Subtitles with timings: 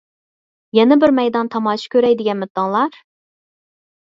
[0.77, 2.99] يەنە بىر مەيدان تاماشا كۆرەي دېگەنمىتىڭلار؟